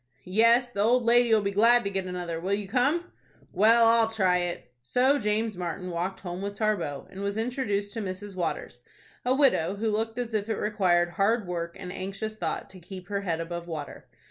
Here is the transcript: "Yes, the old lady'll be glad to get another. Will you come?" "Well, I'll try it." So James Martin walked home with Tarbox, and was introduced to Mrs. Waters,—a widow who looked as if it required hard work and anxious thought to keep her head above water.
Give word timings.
"Yes, 0.25 0.71
the 0.71 0.81
old 0.81 1.03
lady'll 1.05 1.43
be 1.43 1.51
glad 1.51 1.83
to 1.83 1.91
get 1.91 2.07
another. 2.07 2.39
Will 2.39 2.55
you 2.55 2.67
come?" 2.67 3.11
"Well, 3.53 3.85
I'll 3.85 4.07
try 4.07 4.37
it." 4.39 4.71
So 4.81 5.19
James 5.19 5.55
Martin 5.57 5.91
walked 5.91 6.21
home 6.21 6.41
with 6.41 6.55
Tarbox, 6.55 7.07
and 7.11 7.21
was 7.21 7.37
introduced 7.37 7.93
to 7.93 8.01
Mrs. 8.01 8.35
Waters,—a 8.35 9.35
widow 9.35 9.75
who 9.75 9.91
looked 9.91 10.17
as 10.17 10.33
if 10.33 10.49
it 10.49 10.55
required 10.57 11.09
hard 11.11 11.45
work 11.45 11.77
and 11.79 11.93
anxious 11.93 12.35
thought 12.35 12.67
to 12.71 12.79
keep 12.79 13.09
her 13.09 13.21
head 13.21 13.39
above 13.39 13.67
water. 13.67 14.07